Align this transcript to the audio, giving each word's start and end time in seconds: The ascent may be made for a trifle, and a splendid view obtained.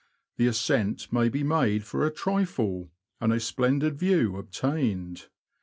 The 0.37 0.47
ascent 0.47 1.13
may 1.13 1.29
be 1.29 1.43
made 1.43 1.83
for 1.83 2.03
a 2.03 2.11
trifle, 2.11 2.89
and 3.19 3.31
a 3.31 3.39
splendid 3.39 3.99
view 3.99 4.35
obtained. 4.35 5.27